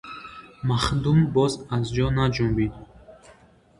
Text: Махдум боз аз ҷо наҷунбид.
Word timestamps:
Махдум 0.67 1.19
боз 1.33 1.53
аз 1.75 1.85
ҷо 1.95 2.07
наҷунбид. 2.15 2.73